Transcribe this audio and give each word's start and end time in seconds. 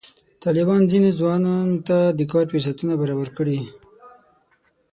طالبانو 0.43 0.89
ځینو 0.91 1.09
ځوانانو 1.19 1.77
ته 1.87 1.97
د 2.17 2.21
کار 2.31 2.45
فرصتونه 2.51 2.93
برابر 3.01 3.29
کړي. 3.37 3.59